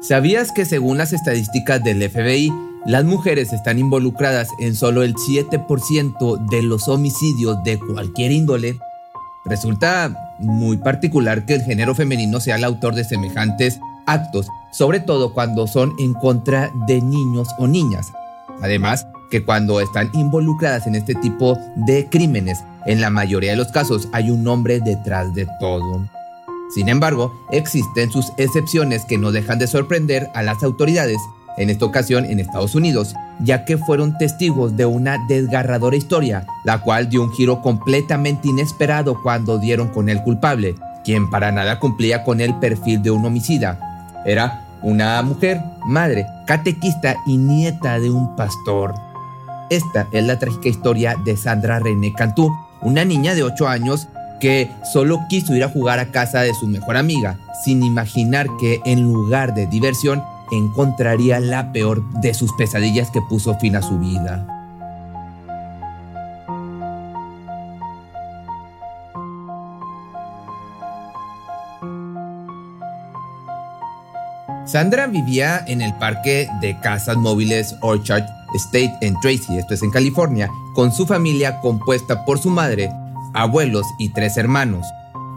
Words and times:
¿Sabías 0.00 0.52
que 0.52 0.64
según 0.64 0.96
las 0.96 1.12
estadísticas 1.12 1.82
del 1.82 2.08
FBI, 2.08 2.52
las 2.86 3.04
mujeres 3.04 3.52
están 3.52 3.80
involucradas 3.80 4.48
en 4.60 4.76
solo 4.76 5.02
el 5.02 5.14
7% 5.16 6.48
de 6.48 6.62
los 6.62 6.88
homicidios 6.88 7.62
de 7.64 7.80
cualquier 7.80 8.30
índole? 8.30 8.78
Resulta 9.44 10.36
muy 10.38 10.76
particular 10.76 11.44
que 11.46 11.54
el 11.54 11.62
género 11.62 11.96
femenino 11.96 12.38
sea 12.38 12.56
el 12.56 12.64
autor 12.64 12.94
de 12.94 13.02
semejantes 13.02 13.80
actos, 14.06 14.46
sobre 14.70 15.00
todo 15.00 15.34
cuando 15.34 15.66
son 15.66 15.92
en 15.98 16.14
contra 16.14 16.70
de 16.86 17.02
niños 17.02 17.48
o 17.58 17.66
niñas. 17.66 18.06
Además, 18.62 19.06
que 19.30 19.44
cuando 19.44 19.80
están 19.80 20.10
involucradas 20.14 20.86
en 20.86 20.94
este 20.94 21.16
tipo 21.16 21.58
de 21.74 22.08
crímenes, 22.08 22.60
en 22.86 23.00
la 23.00 23.10
mayoría 23.10 23.50
de 23.50 23.56
los 23.56 23.72
casos 23.72 24.08
hay 24.12 24.30
un 24.30 24.46
hombre 24.46 24.80
detrás 24.80 25.34
de 25.34 25.46
todo. 25.58 26.08
Sin 26.68 26.88
embargo, 26.88 27.34
existen 27.50 28.10
sus 28.10 28.32
excepciones 28.36 29.04
que 29.04 29.18
no 29.18 29.32
dejan 29.32 29.58
de 29.58 29.66
sorprender 29.66 30.30
a 30.34 30.42
las 30.42 30.62
autoridades, 30.62 31.18
en 31.56 31.70
esta 31.70 31.84
ocasión 31.84 32.24
en 32.24 32.40
Estados 32.40 32.74
Unidos, 32.74 33.14
ya 33.40 33.64
que 33.64 33.78
fueron 33.78 34.16
testigos 34.16 34.76
de 34.76 34.86
una 34.86 35.18
desgarradora 35.26 35.96
historia, 35.96 36.46
la 36.64 36.82
cual 36.82 37.08
dio 37.08 37.22
un 37.22 37.32
giro 37.32 37.62
completamente 37.62 38.48
inesperado 38.48 39.20
cuando 39.22 39.58
dieron 39.58 39.88
con 39.88 40.08
el 40.08 40.22
culpable, 40.22 40.76
quien 41.04 41.30
para 41.30 41.50
nada 41.50 41.80
cumplía 41.80 42.22
con 42.22 42.40
el 42.40 42.54
perfil 42.56 43.02
de 43.02 43.10
un 43.10 43.24
homicida. 43.24 44.14
Era 44.24 44.66
una 44.82 45.20
mujer, 45.22 45.60
madre, 45.86 46.26
catequista 46.46 47.16
y 47.26 47.36
nieta 47.36 47.98
de 47.98 48.10
un 48.10 48.36
pastor. 48.36 48.94
Esta 49.70 50.06
es 50.12 50.24
la 50.24 50.38
trágica 50.38 50.68
historia 50.68 51.16
de 51.24 51.36
Sandra 51.36 51.78
René 51.78 52.12
Cantú, 52.12 52.54
una 52.82 53.04
niña 53.04 53.34
de 53.34 53.42
8 53.42 53.68
años 53.68 54.08
que 54.38 54.70
solo 54.92 55.20
quiso 55.28 55.54
ir 55.54 55.64
a 55.64 55.68
jugar 55.68 55.98
a 55.98 56.10
casa 56.10 56.40
de 56.40 56.54
su 56.54 56.66
mejor 56.66 56.96
amiga, 56.96 57.38
sin 57.64 57.82
imaginar 57.82 58.46
que 58.58 58.80
en 58.84 59.02
lugar 59.02 59.54
de 59.54 59.66
diversión 59.66 60.22
encontraría 60.50 61.40
la 61.40 61.72
peor 61.72 62.02
de 62.20 62.34
sus 62.34 62.52
pesadillas 62.54 63.10
que 63.10 63.20
puso 63.28 63.58
fin 63.58 63.76
a 63.76 63.82
su 63.82 63.98
vida. 63.98 64.46
Sandra 74.68 75.06
vivía 75.06 75.64
en 75.66 75.80
el 75.80 75.94
parque 75.94 76.46
de 76.60 76.78
casas 76.80 77.16
móviles 77.16 77.74
Orchard 77.80 78.24
State 78.54 78.98
en 79.00 79.18
Tracy, 79.20 79.56
esto 79.56 79.72
es 79.72 79.82
en 79.82 79.90
California, 79.90 80.50
con 80.74 80.92
su 80.92 81.06
familia 81.06 81.58
compuesta 81.60 82.26
por 82.26 82.38
su 82.38 82.50
madre, 82.50 82.92
abuelos 83.38 83.86
y 83.98 84.08
tres 84.08 84.36
hermanos. 84.36 84.84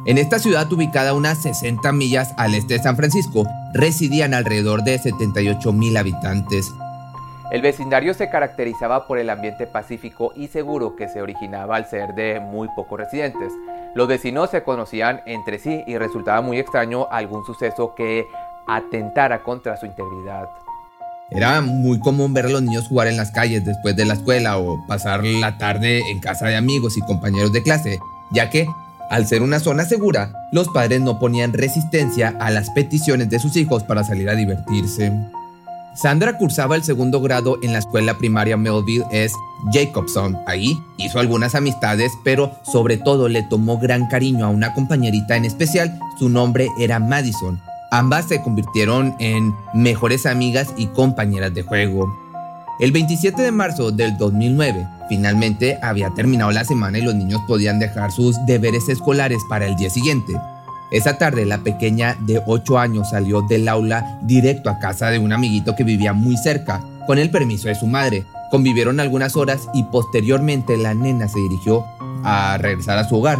En 0.07 0.17
esta 0.17 0.39
ciudad 0.39 0.71
ubicada 0.73 1.11
a 1.11 1.13
unas 1.13 1.43
60 1.43 1.91
millas 1.91 2.33
al 2.37 2.55
este 2.55 2.73
de 2.73 2.79
San 2.79 2.97
Francisco, 2.97 3.45
residían 3.75 4.33
alrededor 4.33 4.83
de 4.83 4.97
78 4.97 5.71
mil 5.71 5.95
habitantes. 5.95 6.73
El 7.51 7.61
vecindario 7.61 8.15
se 8.15 8.29
caracterizaba 8.29 9.05
por 9.05 9.19
el 9.19 9.29
ambiente 9.29 9.67
pacífico 9.67 10.33
y 10.35 10.47
seguro 10.47 10.95
que 10.95 11.09
se 11.09 11.21
originaba 11.21 11.75
al 11.75 11.85
ser 11.85 12.15
de 12.15 12.39
muy 12.39 12.69
pocos 12.75 12.99
residentes. 12.99 13.53
Los 13.93 14.07
vecinos 14.07 14.49
se 14.49 14.63
conocían 14.63 15.21
entre 15.27 15.59
sí 15.59 15.83
y 15.85 15.97
resultaba 15.97 16.41
muy 16.41 16.57
extraño 16.57 17.07
algún 17.11 17.45
suceso 17.45 17.93
que 17.93 18.25
atentara 18.67 19.43
contra 19.43 19.77
su 19.77 19.85
integridad. 19.85 20.49
Era 21.31 21.61
muy 21.61 21.99
común 21.99 22.33
ver 22.33 22.45
a 22.45 22.49
los 22.49 22.61
niños 22.61 22.87
jugar 22.87 23.07
en 23.07 23.15
las 23.15 23.31
calles 23.31 23.63
después 23.63 23.95
de 23.95 24.05
la 24.05 24.15
escuela 24.15 24.57
o 24.57 24.85
pasar 24.85 25.23
la 25.23 25.57
tarde 25.57 26.01
en 26.11 26.19
casa 26.19 26.47
de 26.47 26.57
amigos 26.57 26.97
y 26.97 27.01
compañeros 27.01 27.53
de 27.53 27.63
clase, 27.63 27.99
ya 28.31 28.49
que, 28.49 28.67
al 29.09 29.25
ser 29.25 29.41
una 29.41 29.61
zona 29.61 29.85
segura, 29.85 30.33
los 30.51 30.67
padres 30.67 30.99
no 30.99 31.19
ponían 31.19 31.53
resistencia 31.53 32.35
a 32.39 32.51
las 32.51 32.69
peticiones 32.71 33.29
de 33.29 33.39
sus 33.39 33.55
hijos 33.55 33.83
para 33.83 34.03
salir 34.03 34.29
a 34.29 34.35
divertirse. 34.35 35.11
Sandra 35.93 36.37
cursaba 36.37 36.75
el 36.75 36.83
segundo 36.83 37.19
grado 37.21 37.59
en 37.61 37.73
la 37.73 37.79
escuela 37.79 38.17
primaria 38.17 38.55
Melville 38.55 39.05
S. 39.11 39.35
Jacobson. 39.73 40.37
Ahí 40.47 40.77
hizo 40.97 41.19
algunas 41.19 41.53
amistades, 41.55 42.11
pero 42.23 42.55
sobre 42.63 42.97
todo 42.97 43.27
le 43.27 43.43
tomó 43.43 43.77
gran 43.77 44.07
cariño 44.07 44.45
a 44.45 44.49
una 44.49 44.73
compañerita 44.73 45.35
en 45.35 45.45
especial. 45.45 45.99
Su 46.17 46.29
nombre 46.29 46.69
era 46.79 46.99
Madison, 46.99 47.61
Ambas 47.93 48.29
se 48.29 48.41
convirtieron 48.41 49.15
en 49.19 49.53
mejores 49.73 50.25
amigas 50.25 50.73
y 50.77 50.87
compañeras 50.87 51.53
de 51.53 51.63
juego. 51.63 52.09
El 52.79 52.93
27 52.93 53.41
de 53.41 53.51
marzo 53.51 53.91
del 53.91 54.15
2009, 54.17 54.87
finalmente 55.09 55.77
había 55.81 56.09
terminado 56.11 56.51
la 56.51 56.63
semana 56.63 56.99
y 56.99 57.01
los 57.01 57.15
niños 57.15 57.41
podían 57.49 57.79
dejar 57.79 58.13
sus 58.13 58.37
deberes 58.45 58.87
escolares 58.87 59.43
para 59.49 59.65
el 59.65 59.75
día 59.75 59.89
siguiente. 59.89 60.33
Esa 60.89 61.17
tarde 61.17 61.45
la 61.45 61.63
pequeña 61.63 62.15
de 62.21 62.41
8 62.45 62.79
años 62.79 63.09
salió 63.09 63.41
del 63.41 63.67
aula 63.67 64.19
directo 64.21 64.69
a 64.69 64.79
casa 64.79 65.09
de 65.09 65.19
un 65.19 65.33
amiguito 65.33 65.75
que 65.75 65.83
vivía 65.83 66.13
muy 66.13 66.37
cerca, 66.37 66.81
con 67.07 67.19
el 67.19 67.29
permiso 67.29 67.67
de 67.67 67.75
su 67.75 67.87
madre. 67.87 68.23
Convivieron 68.51 69.01
algunas 69.01 69.35
horas 69.35 69.67
y 69.73 69.83
posteriormente 69.83 70.77
la 70.77 70.93
nena 70.93 71.27
se 71.27 71.39
dirigió 71.39 71.85
a 72.23 72.57
regresar 72.57 72.97
a 72.97 73.03
su 73.03 73.17
hogar. 73.17 73.37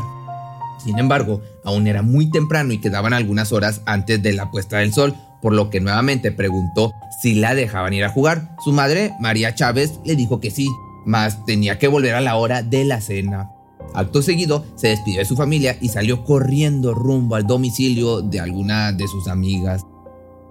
Sin 0.84 0.98
embargo, 1.00 1.42
aún 1.64 1.88
era 1.88 2.02
muy 2.02 2.30
temprano 2.30 2.74
y 2.74 2.80
quedaban 2.80 3.14
algunas 3.14 3.52
horas 3.52 3.82
antes 3.86 4.22
de 4.22 4.34
la 4.34 4.50
puesta 4.52 4.78
del 4.78 4.94
sol, 4.94 5.16
por 5.42 5.54
lo 5.54 5.70
que 5.70 5.80
nuevamente 5.80 6.32
preguntó 6.32 6.94
si 7.22 7.36
la 7.36 7.56
dejaban 7.56 7.94
ir 7.94 8.04
a 8.04 8.10
jugar. 8.10 8.56
Su 8.64 8.72
madre, 8.72 9.14
María 9.20 9.56
Chávez, 9.56 10.00
le 10.06 10.16
dijo 10.16 10.40
que 10.40 10.52
sí, 10.52 10.68
mas 11.06 11.46
tenía 11.46 11.80
que 11.80 11.88
volver 11.88 12.16
a 12.16 12.22
la 12.22 12.36
hora 12.36 12.62
de 12.64 12.84
la 12.86 13.02
cena. 13.02 13.52
Acto 13.94 14.22
seguido, 14.22 14.66
se 14.76 14.90
despidió 14.90 15.20
de 15.20 15.26
su 15.26 15.36
familia 15.36 15.78
y 15.82 15.90
salió 15.90 16.24
corriendo 16.24 16.94
rumbo 16.94 17.36
al 17.36 17.46
domicilio 17.46 18.22
de 18.22 18.40
alguna 18.40 18.92
de 18.92 19.08
sus 19.08 19.28
amigas. 19.28 19.86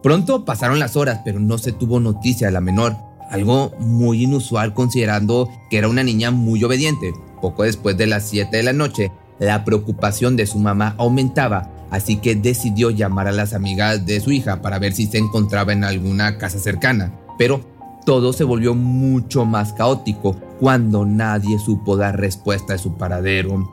Pronto 0.03 0.45
pasaron 0.45 0.79
las 0.79 0.97
horas, 0.97 1.21
pero 1.25 1.41
no 1.41 1.59
se 1.59 1.73
tuvo 1.73 2.01
noticia 2.01 2.49
de 2.49 2.53
la 2.53 2.61
menor, 2.61 2.97
algo 3.31 3.73
muy 3.79 4.25
inusual 4.25 4.75
considerando 4.75 5.49
que 5.71 5.79
era 5.79 5.89
una 5.89 6.03
niña 6.03 6.31
muy 6.31 6.63
obediente. 6.65 7.13
Poco 7.41 7.63
después 7.63 7.97
de 7.97 8.07
las 8.07 8.29
7 8.29 8.55
de 8.55 8.63
la 8.63 8.73
noche, 8.73 9.11
la 9.41 9.65
preocupación 9.65 10.37
de 10.37 10.47
su 10.47 10.59
mamá 10.59 10.95
aumentaba, 10.99 11.71
así 11.91 12.17
que 12.17 12.37
decidió 12.37 12.91
llamar 12.91 13.27
a 13.27 13.33
las 13.33 13.55
amigas 13.55 14.07
de 14.07 14.21
su 14.21 14.31
hija 14.31 14.63
para 14.63 14.79
ver 14.79 14.93
si 14.93 15.07
se 15.07 15.19
encontraba 15.19 15.73
en 15.73 15.83
alguna 15.83 16.39
casa 16.39 16.61
cercana. 16.61 17.13
Pero 17.39 17.65
todo 18.05 18.33
se 18.33 18.45
volvió 18.45 18.75
mucho 18.75 19.45
más 19.45 19.73
caótico 19.73 20.37
cuando 20.61 21.05
nadie 21.05 21.59
supo 21.59 21.97
dar 21.97 22.19
respuesta 22.19 22.75
a 22.75 22.79
su 22.79 22.97
paradero. 22.97 23.69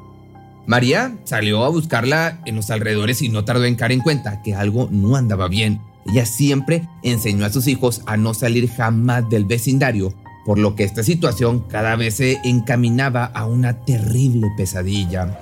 María 0.65 1.17
salió 1.23 1.63
a 1.63 1.69
buscarla 1.69 2.39
en 2.45 2.55
los 2.55 2.69
alrededores 2.71 3.21
y 3.21 3.29
no 3.29 3.45
tardó 3.45 3.65
en 3.65 3.75
caer 3.75 3.93
en 3.93 4.01
cuenta 4.01 4.41
que 4.41 4.53
algo 4.53 4.89
no 4.91 5.15
andaba 5.15 5.47
bien. 5.47 5.81
Ella 6.05 6.25
siempre 6.25 6.87
enseñó 7.03 7.45
a 7.45 7.49
sus 7.49 7.67
hijos 7.67 8.01
a 8.05 8.17
no 8.17 8.33
salir 8.33 8.69
jamás 8.69 9.29
del 9.29 9.45
vecindario, 9.45 10.13
por 10.45 10.59
lo 10.59 10.75
que 10.75 10.83
esta 10.83 11.03
situación 11.03 11.65
cada 11.69 11.95
vez 11.95 12.15
se 12.15 12.39
encaminaba 12.43 13.25
a 13.25 13.45
una 13.45 13.85
terrible 13.85 14.47
pesadilla. 14.57 15.37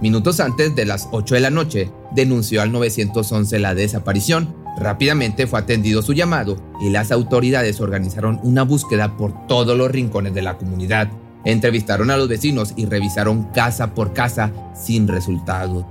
Minutos 0.00 0.40
antes 0.40 0.74
de 0.74 0.84
las 0.84 1.08
8 1.12 1.36
de 1.36 1.40
la 1.40 1.50
noche, 1.50 1.90
denunció 2.10 2.62
al 2.62 2.72
911 2.72 3.58
la 3.58 3.74
desaparición. 3.74 4.54
Rápidamente 4.76 5.46
fue 5.46 5.60
atendido 5.60 6.02
su 6.02 6.12
llamado 6.12 6.56
y 6.80 6.90
las 6.90 7.12
autoridades 7.12 7.80
organizaron 7.80 8.40
una 8.42 8.64
búsqueda 8.64 9.16
por 9.16 9.46
todos 9.46 9.78
los 9.78 9.90
rincones 9.90 10.34
de 10.34 10.42
la 10.42 10.58
comunidad. 10.58 11.08
Entrevistaron 11.44 12.10
a 12.10 12.16
los 12.16 12.28
vecinos 12.28 12.74
y 12.76 12.86
revisaron 12.86 13.44
casa 13.52 13.94
por 13.94 14.12
casa 14.12 14.50
sin 14.74 15.06
resultado. 15.06 15.86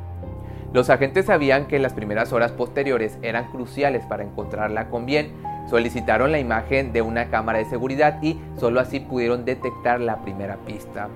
Los 0.73 0.89
agentes 0.89 1.27
sabían 1.27 1.67
que 1.67 1.79
las 1.79 1.93
primeras 1.93 2.33
horas 2.33 2.51
posteriores 2.51 3.17
eran 3.21 3.51
cruciales 3.51 4.03
para 4.05 4.23
encontrarla 4.23 4.89
con 4.89 5.05
bien. 5.05 5.31
Solicitaron 5.69 6.31
la 6.31 6.39
imagen 6.39 6.91
de 6.91 7.01
una 7.01 7.29
cámara 7.29 7.59
de 7.59 7.65
seguridad 7.65 8.21
y 8.21 8.37
solo 8.59 8.79
así 8.79 8.99
pudieron 8.99 9.45
detectar 9.45 10.01
la 10.01 10.21
primera 10.23 10.57
pista. 10.65 11.09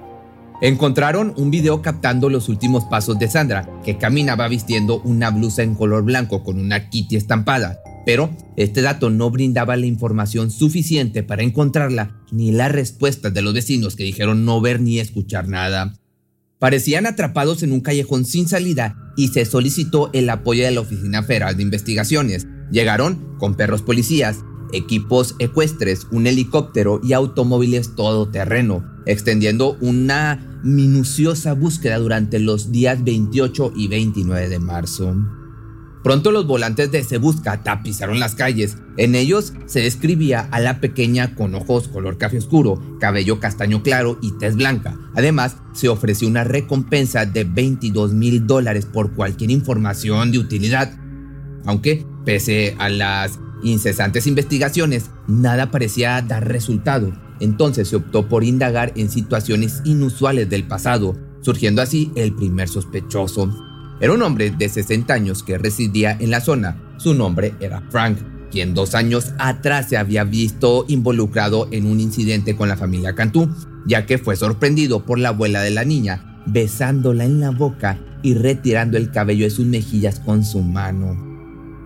Encontraron 0.59 1.35
un 1.37 1.51
video 1.51 1.83
captando 1.83 2.29
los 2.29 2.49
últimos 2.49 2.83
pasos 2.85 3.19
de 3.19 3.29
Sandra, 3.29 3.69
que 3.83 3.99
caminaba 3.99 4.47
vistiendo 4.47 5.01
una 5.01 5.29
blusa 5.29 5.61
en 5.61 5.75
color 5.75 6.03
blanco 6.03 6.43
con 6.43 6.59
una 6.59 6.89
kitty 6.89 7.15
estampada. 7.15 7.79
Pero 8.07 8.35
este 8.55 8.81
dato 8.81 9.11
no 9.11 9.29
brindaba 9.29 9.75
la 9.75 9.85
información 9.85 10.49
suficiente 10.49 11.21
para 11.21 11.43
encontrarla, 11.43 12.21
ni 12.31 12.51
las 12.51 12.71
respuestas 12.71 13.33
de 13.35 13.43
los 13.43 13.53
vecinos 13.53 13.95
que 13.95 14.03
dijeron 14.03 14.45
no 14.45 14.59
ver 14.59 14.81
ni 14.81 14.97
escuchar 14.97 15.47
nada. 15.47 15.93
Parecían 16.57 17.05
atrapados 17.05 17.61
en 17.61 17.71
un 17.71 17.81
callejón 17.81 18.25
sin 18.25 18.47
salida 18.47 19.13
y 19.15 19.27
se 19.27 19.45
solicitó 19.45 20.09
el 20.13 20.27
apoyo 20.27 20.63
de 20.63 20.71
la 20.71 20.81
Oficina 20.81 21.21
Federal 21.21 21.55
de 21.55 21.63
Investigaciones. 21.63 22.47
Llegaron 22.71 23.37
con 23.37 23.55
perros 23.55 23.83
policías, 23.83 24.39
equipos 24.73 25.35
ecuestres, 25.37 26.07
un 26.11 26.25
helicóptero 26.25 26.99
y 27.03 27.13
automóviles 27.13 27.95
todoterreno, 27.95 28.83
extendiendo 29.05 29.77
una 29.81 30.46
minuciosa 30.63 31.53
búsqueda 31.53 31.97
durante 31.99 32.39
los 32.39 32.71
días 32.71 33.03
28 33.03 33.73
y 33.75 33.87
29 33.87 34.49
de 34.49 34.59
marzo. 34.59 35.15
Pronto 36.03 36.31
los 36.31 36.47
volantes 36.47 36.89
de 36.89 37.03
Se 37.03 37.17
Busca 37.17 37.63
tapizaron 37.63 38.19
las 38.19 38.33
calles. 38.33 38.77
En 38.95 39.13
ellos 39.13 39.53
se 39.65 39.81
describía 39.81 40.47
a 40.51 40.59
la 40.61 40.79
pequeña 40.79 41.35
con 41.35 41.53
ojos 41.53 41.89
color 41.89 42.17
café 42.17 42.37
oscuro, 42.37 42.97
cabello 42.99 43.41
castaño 43.41 43.83
claro 43.83 44.17
y 44.21 44.31
tez 44.37 44.55
blanca. 44.55 44.97
Además, 45.15 45.57
se 45.73 45.89
ofreció 45.89 46.29
una 46.29 46.45
recompensa 46.45 47.25
de 47.25 47.43
22 47.43 48.13
mil 48.13 48.47
dólares 48.47 48.85
por 48.85 49.15
cualquier 49.15 49.51
información 49.51 50.31
de 50.31 50.39
utilidad. 50.39 50.97
Aunque, 51.65 52.05
pese 52.23 52.75
a 52.79 52.87
las 52.87 53.39
incesantes 53.63 54.27
investigaciones, 54.27 55.09
nada 55.27 55.71
parecía 55.71 56.21
dar 56.21 56.47
resultado. 56.47 57.11
Entonces 57.39 57.87
se 57.87 57.95
optó 57.95 58.27
por 58.27 58.43
indagar 58.43 58.93
en 58.95 59.09
situaciones 59.09 59.81
inusuales 59.85 60.49
del 60.49 60.67
pasado, 60.67 61.15
surgiendo 61.41 61.81
así 61.81 62.11
el 62.15 62.33
primer 62.33 62.67
sospechoso. 62.67 63.49
Era 63.99 64.13
un 64.13 64.21
hombre 64.21 64.51
de 64.51 64.69
60 64.69 65.13
años 65.13 65.43
que 65.43 65.57
residía 65.57 66.15
en 66.19 66.31
la 66.31 66.41
zona. 66.41 66.81
Su 66.97 67.13
nombre 67.13 67.55
era 67.59 67.81
Frank, 67.89 68.17
quien 68.51 68.73
dos 68.73 68.95
años 68.95 69.33
atrás 69.37 69.89
se 69.89 69.97
había 69.97 70.23
visto 70.23 70.85
involucrado 70.87 71.67
en 71.71 71.85
un 71.85 71.99
incidente 71.99 72.55
con 72.55 72.69
la 72.69 72.77
familia 72.77 73.15
Cantú, 73.15 73.49
ya 73.85 74.05
que 74.05 74.17
fue 74.17 74.35
sorprendido 74.35 75.05
por 75.05 75.19
la 75.19 75.29
abuela 75.29 75.61
de 75.61 75.71
la 75.71 75.83
niña, 75.83 76.43
besándola 76.45 77.25
en 77.25 77.39
la 77.39 77.51
boca 77.51 77.99
y 78.23 78.33
retirando 78.33 78.97
el 78.97 79.11
cabello 79.11 79.45
de 79.45 79.51
sus 79.51 79.65
mejillas 79.65 80.19
con 80.19 80.43
su 80.43 80.61
mano. 80.61 81.26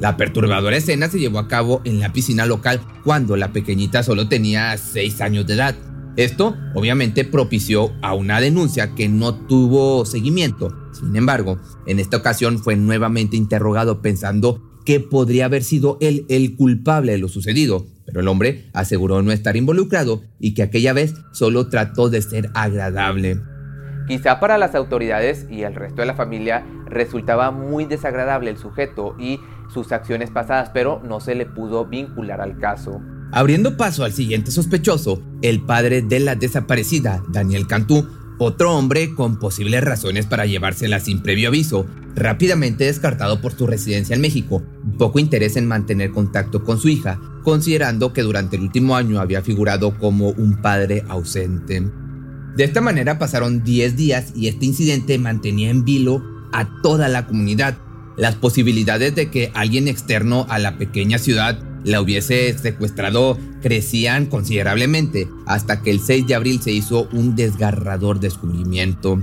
La 0.02 0.18
perturbadora 0.18 0.78
escena 0.78 1.10
se 1.10 1.20
llevó 1.20 1.38
a 1.38 1.48
cabo 1.48 1.82
en 1.84 2.00
la 2.00 2.12
piscina 2.12 2.48
local 2.48 2.82
cuando 3.04 3.38
la 3.38 3.54
pequeñita 3.54 4.02
solo 4.02 4.28
tenía 4.28 4.76
6 4.76 5.22
años 5.22 5.46
de 5.46 5.54
edad. 5.54 5.76
Esto 6.18 6.58
obviamente 6.74 7.24
propició 7.24 7.92
a 8.02 8.16
una 8.16 8.42
denuncia 8.42 8.96
que 8.96 9.08
no 9.08 9.36
tuvo 9.36 10.04
seguimiento. 10.06 10.76
Sin 10.92 11.16
embargo, 11.16 11.60
en 11.86 12.00
esta 12.00 12.18
ocasión 12.18 12.58
fue 12.58 12.76
nuevamente 12.76 13.38
interrogado 13.38 14.02
pensando 14.02 14.60
que 14.86 15.00
podría 15.02 15.46
haber 15.46 15.64
sido 15.64 16.00
él 16.02 16.26
el 16.30 16.56
culpable 16.56 17.12
de 17.12 17.20
lo 17.20 17.28
sucedido, 17.28 17.86
pero 18.08 18.22
el 18.22 18.28
hombre 18.28 18.72
aseguró 18.74 19.22
no 19.22 19.32
estar 19.32 19.56
involucrado 19.56 20.24
y 20.40 20.56
que 20.56 20.64
aquella 20.64 20.94
vez 20.94 21.14
solo 21.32 21.70
trató 21.70 22.10
de 22.10 22.24
ser 22.24 22.50
agradable. 22.56 23.40
Quizá 24.08 24.40
para 24.40 24.58
las 24.58 24.74
autoridades 24.74 25.46
y 25.52 25.62
el 25.62 25.76
resto 25.76 26.02
de 26.02 26.08
la 26.08 26.16
familia 26.16 26.66
resultaba 26.88 27.52
muy 27.52 27.86
desagradable 27.86 28.50
el 28.50 28.58
sujeto 28.58 29.16
y 29.20 29.40
sus 29.74 29.92
acciones 29.92 30.30
pasadas, 30.30 30.72
pero 30.74 31.02
no 31.04 31.20
se 31.20 31.36
le 31.36 31.46
pudo 31.46 31.86
vincular 31.86 32.42
al 32.42 32.58
caso. 32.58 33.02
Abriendo 33.32 33.78
paso 33.78 34.04
al 34.04 34.12
siguiente 34.12 34.52
sospechoso, 34.52 35.22
el 35.42 35.62
padre 35.62 36.02
de 36.02 36.20
la 36.20 36.36
desaparecida, 36.36 37.24
Daniel 37.30 37.68
Cantú, 37.68 38.08
otro 38.38 38.76
hombre 38.76 39.14
con 39.14 39.38
posibles 39.38 39.84
razones 39.84 40.26
para 40.26 40.46
llevársela 40.46 41.00
sin 41.00 41.22
previo 41.22 41.50
aviso, 41.50 41.86
rápidamente 42.16 42.86
descartado 42.86 43.40
por 43.40 43.54
su 43.54 43.68
residencia 43.68 44.16
en 44.16 44.22
México, 44.22 44.64
poco 44.98 45.20
interés 45.20 45.56
en 45.56 45.68
mantener 45.68 46.12
contacto 46.12 46.64
con 46.64 46.78
su 46.78 46.90
hija, 46.90 47.20
considerando 47.44 48.14
que 48.14 48.24
durante 48.24 48.58
el 48.58 48.64
último 48.64 48.96
año 48.96 49.20
había 49.20 49.42
figurado 49.42 49.98
como 49.98 50.30
un 50.30 50.62
padre 50.62 51.06
ausente. 51.08 51.90
De 52.56 52.64
esta 52.64 52.82
manera 52.82 53.18
pasaron 53.18 53.64
10 53.64 53.96
días 53.96 54.34
y 54.36 54.48
este 54.48 54.66
incidente 54.66 55.18
mantenía 55.18 55.70
en 55.70 55.86
vilo 55.86 56.22
a 56.52 56.82
toda 56.82 57.08
la 57.08 57.28
comunidad, 57.28 57.78
las 58.18 58.36
posibilidades 58.36 59.16
de 59.16 59.30
que 59.30 59.52
alguien 59.54 59.88
externo 59.88 60.46
a 60.50 60.60
la 60.60 60.78
pequeña 60.78 61.18
ciudad 61.18 61.58
la 61.84 62.02
hubiese 62.02 62.56
secuestrado 62.58 63.38
crecían 63.62 64.28
considerablemente 64.28 65.28
hasta 65.48 65.82
que 65.82 65.92
el 65.92 66.00
6 66.00 66.28
de 66.28 66.36
abril 66.36 66.62
se 66.62 66.72
hizo 66.72 67.08
un 67.12 67.36
desgarrador 67.36 68.20
descubrimiento. 68.20 69.20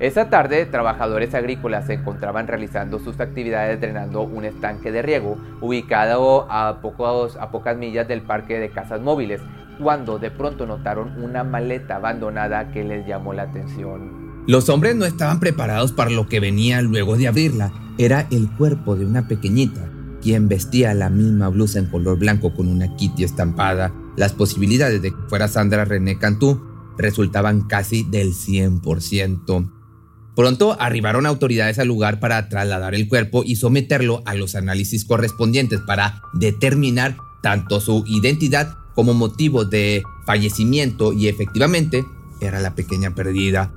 Esa 0.00 0.28
tarde, 0.28 0.66
trabajadores 0.66 1.34
agrícolas 1.34 1.86
se 1.86 1.94
encontraban 1.94 2.48
realizando 2.48 2.98
sus 2.98 3.20
actividades 3.20 3.80
drenando 3.80 4.22
un 4.22 4.44
estanque 4.44 4.90
de 4.92 5.02
riego 5.02 5.38
ubicado 5.60 6.46
a, 6.50 6.80
pocos, 6.80 7.36
a 7.36 7.50
pocas 7.50 7.76
millas 7.76 8.06
del 8.08 8.22
parque 8.22 8.58
de 8.58 8.70
casas 8.70 9.00
móviles, 9.00 9.40
cuando 9.80 10.18
de 10.18 10.30
pronto 10.30 10.66
notaron 10.66 11.22
una 11.22 11.44
maleta 11.44 11.96
abandonada 11.96 12.70
que 12.72 12.84
les 12.84 13.06
llamó 13.06 13.32
la 13.32 13.44
atención. 13.44 14.23
Los 14.46 14.68
hombres 14.68 14.94
no 14.94 15.06
estaban 15.06 15.40
preparados 15.40 15.92
para 15.92 16.10
lo 16.10 16.28
que 16.28 16.38
venía 16.38 16.82
luego 16.82 17.16
de 17.16 17.28
abrirla 17.28 17.72
era 17.96 18.28
el 18.30 18.50
cuerpo 18.50 18.94
de 18.94 19.06
una 19.06 19.26
pequeñita, 19.26 19.90
quien 20.20 20.48
vestía 20.48 20.92
la 20.92 21.08
misma 21.08 21.48
blusa 21.48 21.78
en 21.78 21.86
color 21.86 22.18
blanco 22.18 22.52
con 22.52 22.68
una 22.68 22.94
kitty 22.94 23.24
estampada. 23.24 23.94
Las 24.16 24.32
posibilidades 24.32 25.00
de 25.00 25.12
que 25.12 25.28
fuera 25.28 25.48
Sandra 25.48 25.86
René 25.86 26.18
Cantú 26.18 26.62
resultaban 26.98 27.62
casi 27.62 28.02
del 28.02 28.34
100%. 28.34 29.72
Pronto 30.36 30.76
arribaron 30.78 31.24
autoridades 31.24 31.78
al 31.78 31.88
lugar 31.88 32.20
para 32.20 32.48
trasladar 32.50 32.94
el 32.94 33.08
cuerpo 33.08 33.44
y 33.44 33.56
someterlo 33.56 34.22
a 34.26 34.34
los 34.34 34.56
análisis 34.56 35.06
correspondientes 35.06 35.80
para 35.80 36.20
determinar 36.34 37.16
tanto 37.42 37.80
su 37.80 38.04
identidad 38.06 38.76
como 38.94 39.14
motivo 39.14 39.64
de 39.64 40.02
fallecimiento 40.26 41.12
y 41.12 41.28
efectivamente 41.28 42.04
era 42.40 42.60
la 42.60 42.74
pequeña 42.74 43.14
perdida. 43.14 43.72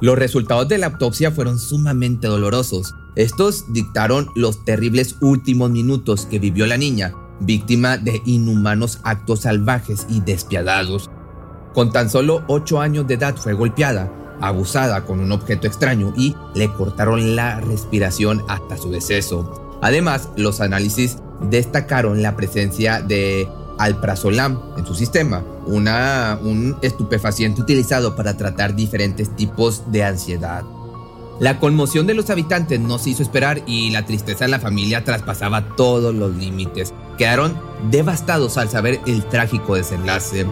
Los 0.00 0.18
resultados 0.18 0.66
de 0.68 0.78
la 0.78 0.86
autopsia 0.86 1.30
fueron 1.30 1.58
sumamente 1.58 2.26
dolorosos. 2.26 2.94
Estos 3.16 3.70
dictaron 3.72 4.28
los 4.34 4.64
terribles 4.64 5.16
últimos 5.20 5.70
minutos 5.70 6.26
que 6.26 6.38
vivió 6.38 6.66
la 6.66 6.78
niña, 6.78 7.12
víctima 7.40 7.98
de 7.98 8.22
inhumanos 8.24 9.00
actos 9.04 9.40
salvajes 9.40 10.06
y 10.08 10.20
despiadados. 10.20 11.10
Con 11.74 11.92
tan 11.92 12.08
solo 12.08 12.42
8 12.48 12.80
años 12.80 13.06
de 13.06 13.14
edad 13.14 13.36
fue 13.36 13.52
golpeada, 13.52 14.10
abusada 14.40 15.04
con 15.04 15.20
un 15.20 15.32
objeto 15.32 15.66
extraño 15.66 16.14
y 16.16 16.34
le 16.54 16.72
cortaron 16.72 17.36
la 17.36 17.60
respiración 17.60 18.42
hasta 18.48 18.78
su 18.78 18.90
deceso. 18.90 19.78
Además, 19.82 20.30
los 20.36 20.62
análisis 20.62 21.18
destacaron 21.50 22.22
la 22.22 22.36
presencia 22.36 23.02
de 23.02 23.48
alprazolam 23.80 24.60
en 24.76 24.86
su 24.86 24.94
sistema, 24.94 25.42
una, 25.66 26.38
un 26.42 26.76
estupefaciente 26.82 27.62
utilizado 27.62 28.14
para 28.14 28.36
tratar 28.36 28.76
diferentes 28.76 29.34
tipos 29.34 29.90
de 29.90 30.04
ansiedad. 30.04 30.64
La 31.40 31.58
conmoción 31.58 32.06
de 32.06 32.12
los 32.12 32.28
habitantes 32.28 32.78
no 32.78 32.98
se 32.98 33.10
hizo 33.10 33.22
esperar 33.22 33.62
y 33.66 33.90
la 33.90 34.04
tristeza 34.04 34.44
de 34.44 34.50
la 34.50 34.60
familia 34.60 35.04
traspasaba 35.04 35.74
todos 35.74 36.14
los 36.14 36.36
límites. 36.36 36.92
Quedaron 37.16 37.58
devastados 37.90 38.58
al 38.58 38.68
saber 38.68 39.00
el 39.06 39.24
trágico 39.24 39.74
desenlace. 39.74 40.44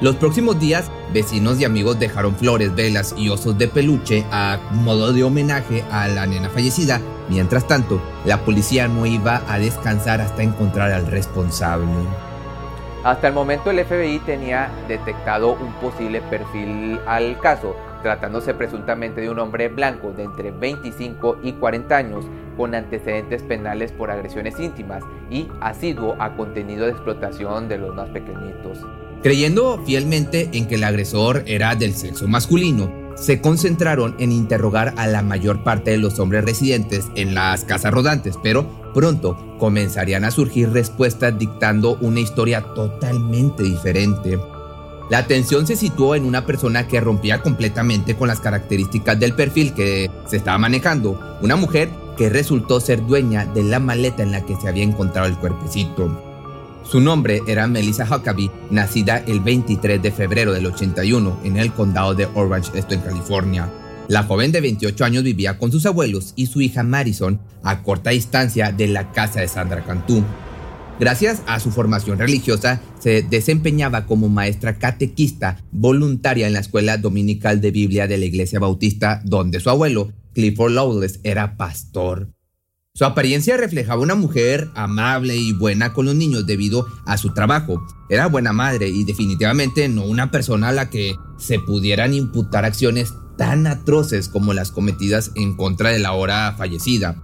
Los 0.00 0.16
próximos 0.16 0.58
días, 0.58 0.90
vecinos 1.12 1.60
y 1.60 1.66
amigos 1.66 1.98
dejaron 1.98 2.34
flores, 2.36 2.74
velas 2.74 3.14
y 3.18 3.28
osos 3.28 3.58
de 3.58 3.68
peluche 3.68 4.24
a 4.32 4.58
modo 4.72 5.12
de 5.12 5.24
homenaje 5.24 5.84
a 5.90 6.08
la 6.08 6.26
nena 6.26 6.48
fallecida. 6.48 7.02
Mientras 7.28 7.68
tanto, 7.68 8.00
la 8.24 8.46
policía 8.46 8.88
no 8.88 9.04
iba 9.04 9.42
a 9.46 9.58
descansar 9.58 10.22
hasta 10.22 10.42
encontrar 10.42 10.90
al 10.90 11.06
responsable. 11.06 11.92
Hasta 13.04 13.28
el 13.28 13.34
momento 13.34 13.70
el 13.70 13.84
FBI 13.84 14.18
tenía 14.20 14.72
detectado 14.88 15.58
un 15.60 15.74
posible 15.74 16.22
perfil 16.22 16.98
al 17.06 17.38
caso, 17.38 17.76
tratándose 18.02 18.54
presuntamente 18.54 19.20
de 19.20 19.28
un 19.28 19.38
hombre 19.40 19.68
blanco 19.68 20.12
de 20.12 20.22
entre 20.22 20.52
25 20.52 21.36
y 21.42 21.52
40 21.52 21.94
años 21.94 22.24
con 22.56 22.74
antecedentes 22.74 23.42
penales 23.42 23.92
por 23.92 24.10
agresiones 24.10 24.58
íntimas 24.58 25.02
y 25.30 25.48
asiduo 25.60 26.16
a 26.18 26.34
contenido 26.34 26.86
de 26.86 26.92
explotación 26.92 27.68
de 27.68 27.76
los 27.76 27.94
más 27.94 28.08
pequeñitos. 28.08 28.78
Creyendo 29.22 29.82
fielmente 29.84 30.48
en 30.54 30.66
que 30.66 30.76
el 30.76 30.84
agresor 30.84 31.42
era 31.46 31.74
del 31.74 31.92
sexo 31.92 32.26
masculino, 32.26 33.03
se 33.16 33.40
concentraron 33.40 34.14
en 34.18 34.32
interrogar 34.32 34.94
a 34.96 35.06
la 35.06 35.22
mayor 35.22 35.62
parte 35.62 35.92
de 35.92 35.98
los 35.98 36.18
hombres 36.18 36.44
residentes 36.44 37.06
en 37.14 37.34
las 37.34 37.64
casas 37.64 37.92
rodantes, 37.92 38.38
pero 38.42 38.66
pronto 38.92 39.56
comenzarían 39.58 40.24
a 40.24 40.30
surgir 40.30 40.70
respuestas 40.70 41.38
dictando 41.38 41.96
una 42.00 42.20
historia 42.20 42.62
totalmente 42.74 43.62
diferente. 43.62 44.38
La 45.10 45.18
atención 45.18 45.66
se 45.66 45.76
situó 45.76 46.14
en 46.14 46.24
una 46.24 46.46
persona 46.46 46.88
que 46.88 47.00
rompía 47.00 47.42
completamente 47.42 48.16
con 48.16 48.28
las 48.28 48.40
características 48.40 49.20
del 49.20 49.34
perfil 49.34 49.74
que 49.74 50.10
se 50.26 50.38
estaba 50.38 50.56
manejando, 50.56 51.38
una 51.42 51.56
mujer 51.56 51.90
que 52.16 52.30
resultó 52.30 52.80
ser 52.80 53.04
dueña 53.06 53.44
de 53.44 53.64
la 53.64 53.80
maleta 53.80 54.22
en 54.22 54.32
la 54.32 54.46
que 54.46 54.56
se 54.56 54.68
había 54.68 54.84
encontrado 54.84 55.28
el 55.28 55.36
cuerpecito. 55.36 56.33
Su 56.90 57.00
nombre 57.00 57.40
era 57.48 57.66
Melissa 57.66 58.04
Huckabee, 58.04 58.50
nacida 58.70 59.18
el 59.26 59.40
23 59.40 60.00
de 60.02 60.12
febrero 60.12 60.52
del 60.52 60.66
81 60.66 61.40
en 61.42 61.56
el 61.56 61.72
condado 61.72 62.14
de 62.14 62.26
Orange, 62.34 62.70
esto 62.78 62.94
en 62.94 63.00
California. 63.00 63.68
La 64.06 64.22
joven 64.22 64.52
de 64.52 64.60
28 64.60 65.04
años 65.04 65.24
vivía 65.24 65.58
con 65.58 65.72
sus 65.72 65.86
abuelos 65.86 66.34
y 66.36 66.46
su 66.46 66.60
hija 66.60 66.82
Madison 66.82 67.40
a 67.62 67.82
corta 67.82 68.10
distancia 68.10 68.70
de 68.70 68.86
la 68.88 69.12
casa 69.12 69.40
de 69.40 69.48
Sandra 69.48 69.82
Cantú. 69.82 70.22
Gracias 71.00 71.42
a 71.46 71.58
su 71.58 71.72
formación 71.72 72.18
religiosa, 72.18 72.80
se 73.00 73.22
desempeñaba 73.22 74.06
como 74.06 74.28
maestra 74.28 74.78
catequista 74.78 75.58
voluntaria 75.72 76.46
en 76.46 76.52
la 76.52 76.60
escuela 76.60 76.98
dominical 76.98 77.60
de 77.60 77.70
Biblia 77.70 78.06
de 78.06 78.18
la 78.18 78.26
Iglesia 78.26 78.60
Bautista, 78.60 79.20
donde 79.24 79.58
su 79.58 79.70
abuelo, 79.70 80.12
Clifford 80.34 80.72
Lawless, 80.72 81.18
era 81.24 81.56
pastor. 81.56 82.28
Su 82.96 83.04
apariencia 83.04 83.56
reflejaba 83.56 84.02
una 84.02 84.14
mujer 84.14 84.70
amable 84.76 85.34
y 85.34 85.52
buena 85.52 85.92
con 85.92 86.06
los 86.06 86.14
niños 86.14 86.46
debido 86.46 86.86
a 87.06 87.18
su 87.18 87.34
trabajo. 87.34 87.84
Era 88.08 88.28
buena 88.28 88.52
madre 88.52 88.88
y 88.88 89.02
definitivamente 89.02 89.88
no 89.88 90.04
una 90.04 90.30
persona 90.30 90.68
a 90.68 90.72
la 90.72 90.90
que 90.90 91.16
se 91.36 91.58
pudieran 91.58 92.14
imputar 92.14 92.64
acciones 92.64 93.14
tan 93.36 93.66
atroces 93.66 94.28
como 94.28 94.54
las 94.54 94.70
cometidas 94.70 95.32
en 95.34 95.56
contra 95.56 95.90
de 95.90 95.98
la 95.98 96.12
hora 96.12 96.54
fallecida. 96.56 97.20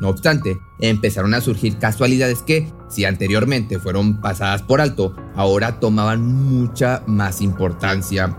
No 0.00 0.08
obstante, 0.08 0.58
empezaron 0.80 1.34
a 1.34 1.42
surgir 1.42 1.76
casualidades 1.76 2.40
que, 2.40 2.72
si 2.88 3.04
anteriormente 3.04 3.78
fueron 3.78 4.18
pasadas 4.22 4.62
por 4.62 4.80
alto, 4.80 5.14
ahora 5.36 5.78
tomaban 5.78 6.22
mucha 6.22 7.02
más 7.06 7.42
importancia. 7.42 8.34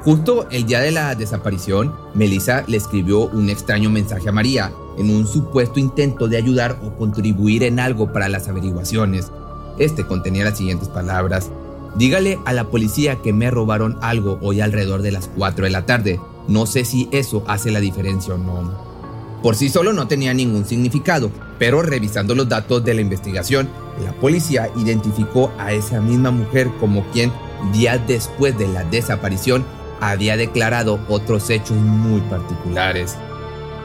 Justo 0.00 0.46
el 0.50 0.66
día 0.66 0.80
de 0.80 0.90
la 0.90 1.14
desaparición, 1.14 1.94
Melissa 2.14 2.64
le 2.66 2.76
escribió 2.76 3.28
un 3.28 3.48
extraño 3.48 3.88
mensaje 3.88 4.28
a 4.28 4.32
María, 4.32 4.72
en 4.98 5.14
un 5.14 5.26
supuesto 5.26 5.80
intento 5.80 6.28
de 6.28 6.36
ayudar 6.36 6.78
o 6.84 6.96
contribuir 6.96 7.62
en 7.62 7.80
algo 7.80 8.12
para 8.12 8.28
las 8.28 8.48
averiguaciones. 8.48 9.30
Este 9.78 10.06
contenía 10.06 10.44
las 10.44 10.58
siguientes 10.58 10.88
palabras. 10.88 11.50
Dígale 11.96 12.38
a 12.44 12.52
la 12.52 12.64
policía 12.64 13.16
que 13.22 13.32
me 13.32 13.50
robaron 13.50 13.98
algo 14.00 14.38
hoy 14.40 14.60
alrededor 14.60 15.02
de 15.02 15.12
las 15.12 15.28
4 15.36 15.64
de 15.64 15.70
la 15.70 15.86
tarde. 15.86 16.20
No 16.48 16.66
sé 16.66 16.84
si 16.84 17.08
eso 17.12 17.44
hace 17.46 17.70
la 17.70 17.80
diferencia 17.80 18.34
o 18.34 18.38
no. 18.38 18.92
Por 19.42 19.56
sí 19.56 19.68
solo 19.68 19.92
no 19.92 20.06
tenía 20.06 20.32
ningún 20.32 20.64
significado, 20.64 21.30
pero 21.58 21.82
revisando 21.82 22.34
los 22.34 22.48
datos 22.48 22.84
de 22.84 22.94
la 22.94 23.00
investigación, 23.00 23.68
la 24.04 24.12
policía 24.12 24.70
identificó 24.76 25.52
a 25.58 25.72
esa 25.72 26.00
misma 26.00 26.30
mujer 26.30 26.70
como 26.78 27.04
quien 27.10 27.32
días 27.72 28.00
después 28.06 28.56
de 28.56 28.68
la 28.68 28.84
desaparición 28.84 29.64
había 30.00 30.36
declarado 30.36 30.98
otros 31.08 31.50
hechos 31.50 31.76
muy 31.76 32.20
particulares. 32.22 33.16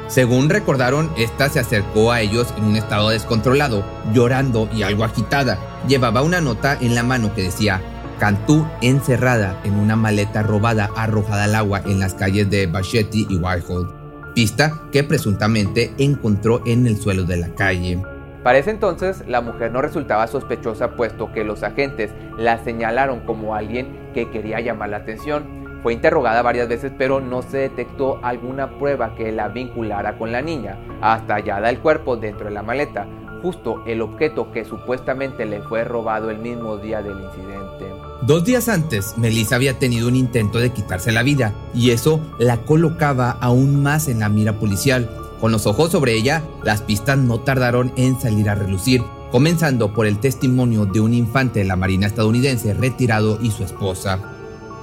Según 0.08 0.50
recordaron, 0.50 1.12
esta 1.18 1.50
se 1.50 1.60
acercó 1.60 2.12
a 2.12 2.22
ellos 2.22 2.54
en 2.58 2.64
un 2.64 2.76
estado 2.78 3.10
descontrolado, 3.10 3.84
llorando 4.14 4.70
y 4.74 4.84
algo 4.84 5.04
agitada. 5.04 5.60
Llevaba 5.88 6.22
una 6.22 6.40
nota 6.40 6.78
en 6.80 6.96
la 6.96 7.04
mano 7.04 7.34
que 7.34 7.44
decía 7.44 7.82
Cantú 8.20 8.66
encerrada 8.82 9.60
en 9.64 9.76
una 9.76 9.96
maleta 9.96 10.42
robada 10.42 10.90
arrojada 10.96 11.44
al 11.44 11.56
agua 11.56 11.82
en 11.86 12.00
las 12.00 12.16
calles 12.16 12.50
de 12.50 12.66
Bachetti 12.66 13.28
y 13.30 13.36
Whitehall, 13.36 13.94
pista 14.34 14.82
que 14.92 15.04
presuntamente 15.04 15.94
encontró 16.00 16.62
en 16.66 16.88
el 16.88 16.98
suelo 16.98 17.24
de 17.26 17.38
la 17.38 17.50
calle. 17.50 18.02
Para 18.44 18.58
ese 18.58 18.72
entonces, 18.72 19.24
la 19.28 19.42
mujer 19.42 19.72
no 19.72 19.82
resultaba 19.82 20.26
sospechosa 20.28 20.92
puesto 20.96 21.32
que 21.34 21.44
los 21.44 21.64
agentes 21.64 22.12
la 22.38 22.64
señalaron 22.64 23.20
como 23.20 23.54
alguien 23.54 24.12
que 24.14 24.32
quería 24.32 24.62
llamar 24.62 24.90
la 24.90 24.98
atención. 24.98 25.67
Fue 25.88 25.94
interrogada 25.94 26.42
varias 26.42 26.68
veces 26.68 26.92
pero 26.98 27.22
no 27.22 27.42
se 27.42 27.60
detectó 27.60 28.20
alguna 28.22 28.78
prueba 28.78 29.16
que 29.16 29.32
la 29.32 29.48
vinculara 29.48 30.18
con 30.18 30.34
la 30.34 30.42
niña, 30.42 30.78
hasta 31.00 31.36
hallada 31.36 31.70
el 31.70 31.80
cuerpo 31.80 32.18
dentro 32.18 32.48
de 32.48 32.52
la 32.52 32.62
maleta, 32.62 33.08
justo 33.42 33.82
el 33.88 34.02
objeto 34.02 34.52
que 34.52 34.66
supuestamente 34.66 35.46
le 35.46 35.62
fue 35.62 35.86
robado 35.86 36.30
el 36.30 36.40
mismo 36.40 36.76
día 36.76 37.02
del 37.02 37.18
incidente. 37.22 37.86
Dos 38.24 38.44
días 38.44 38.68
antes, 38.68 39.18
Melissa 39.18 39.56
había 39.56 39.80
tenido 39.80 40.10
un 40.10 40.18
intento 40.18 40.60
de 40.60 40.72
quitarse 40.72 41.14
la 41.14 41.24
vida 41.24 41.54
y 41.74 41.92
eso 41.92 42.20
la 42.38 42.58
colocaba 42.58 43.38
aún 43.40 43.82
más 43.82 44.10
en 44.10 44.20
la 44.20 44.28
mira 44.28 44.60
policial. 44.60 45.10
Con 45.40 45.54
los 45.54 45.68
ojos 45.68 45.94
sobre 45.94 46.16
ella, 46.16 46.44
las 46.66 46.82
pistas 46.82 47.18
no 47.18 47.40
tardaron 47.40 47.94
en 47.96 48.20
salir 48.20 48.50
a 48.50 48.56
relucir, 48.56 49.04
comenzando 49.32 49.94
por 49.94 50.06
el 50.06 50.20
testimonio 50.20 50.86
de 50.86 51.00
un 51.00 51.14
infante 51.14 51.60
de 51.60 51.66
la 51.66 51.78
Marina 51.78 52.08
estadounidense 52.08 52.74
retirado 52.74 53.40
y 53.42 53.52
su 53.52 53.64
esposa. 53.64 54.34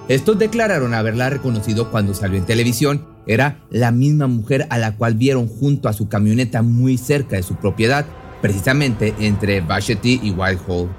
Estos 0.06 0.38
declararon 0.38 0.92
haberla 0.92 1.30
reconocido 1.30 1.90
cuando 1.90 2.12
salió 2.12 2.36
en 2.36 2.44
televisión. 2.44 3.06
Era 3.26 3.64
la 3.70 3.90
misma 3.90 4.26
mujer 4.26 4.66
a 4.68 4.76
la 4.76 4.96
cual 4.96 5.14
vieron 5.14 5.48
junto 5.48 5.88
a 5.88 5.94
su 5.94 6.08
camioneta 6.08 6.60
muy 6.60 6.98
cerca 6.98 7.36
de 7.36 7.42
su 7.42 7.56
propiedad, 7.56 8.04
precisamente 8.42 9.14
entre 9.18 9.62
Vashti 9.62 10.20
y 10.22 10.30
Whitehall. 10.30 10.90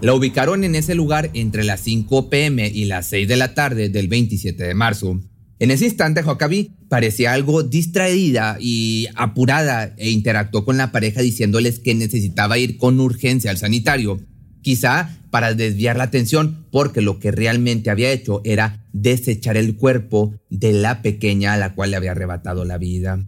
La 0.00 0.14
ubicaron 0.14 0.64
en 0.64 0.74
ese 0.74 0.96
lugar 0.96 1.30
entre 1.34 1.62
las 1.62 1.82
5 1.82 2.30
pm 2.30 2.66
y 2.66 2.86
las 2.86 3.06
6 3.06 3.28
de 3.28 3.36
la 3.36 3.54
tarde 3.54 3.88
del 3.88 4.08
27 4.08 4.64
de 4.64 4.74
marzo. 4.74 5.20
En 5.60 5.70
ese 5.70 5.84
instante, 5.84 6.24
Huckabee 6.24 6.72
parecía 6.88 7.34
algo 7.34 7.62
distraída 7.62 8.56
y 8.58 9.06
apurada 9.14 9.94
e 9.96 10.10
interactuó 10.10 10.64
con 10.64 10.76
la 10.76 10.90
pareja 10.90 11.22
diciéndoles 11.22 11.78
que 11.78 11.94
necesitaba 11.94 12.58
ir 12.58 12.76
con 12.76 12.98
urgencia 12.98 13.52
al 13.52 13.58
sanitario 13.58 14.18
quizá 14.62 15.18
para 15.30 15.54
desviar 15.54 15.96
la 15.96 16.04
atención, 16.04 16.66
porque 16.70 17.02
lo 17.02 17.18
que 17.18 17.30
realmente 17.30 17.90
había 17.90 18.12
hecho 18.12 18.40
era 18.44 18.86
desechar 18.92 19.56
el 19.56 19.76
cuerpo 19.76 20.34
de 20.50 20.72
la 20.72 21.02
pequeña 21.02 21.54
a 21.54 21.56
la 21.56 21.74
cual 21.74 21.90
le 21.90 21.96
había 21.96 22.12
arrebatado 22.12 22.64
la 22.64 22.78
vida. 22.78 23.26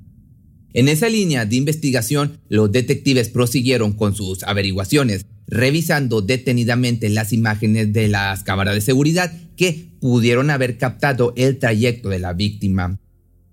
En 0.73 0.89
esa 0.89 1.09
línea 1.09 1.47
de 1.47 1.57
investigación, 1.57 2.41
los 2.49 2.73
detectives 2.73 3.29
prosiguieron 3.29 3.93
con 3.93 4.15
sus 4.15 4.43
averiguaciones, 4.43 5.25
revisando 5.47 6.21
detenidamente 6.21 7.09
las 7.09 7.33
imágenes 7.33 7.93
de 7.93 8.09
las 8.09 8.43
cámaras 8.43 8.75
de 8.75 8.81
seguridad 8.81 9.33
que 9.57 9.91
pudieron 10.01 10.51
haber 10.51 10.77
captado 10.77 11.33
el 11.37 11.59
trayecto 11.59 12.09
de 12.09 12.19
la 12.19 12.33
víctima. 12.33 12.99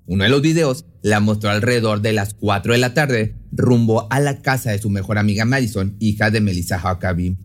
Uno 0.07 0.23
de 0.23 0.29
los 0.29 0.41
videos 0.41 0.85
la 1.03 1.19
mostró 1.19 1.51
alrededor 1.51 2.01
de 2.01 2.13
las 2.13 2.33
4 2.33 2.73
de 2.73 2.79
la 2.79 2.93
tarde, 2.93 3.35
rumbo 3.51 4.07
a 4.11 4.19
la 4.19 4.41
casa 4.41 4.71
de 4.71 4.79
su 4.79 4.89
mejor 4.89 5.17
amiga 5.17 5.45
Madison, 5.45 5.95
hija 5.99 6.31
de 6.31 6.41
Melissa 6.41 6.81
Huckabee. 6.83 7.37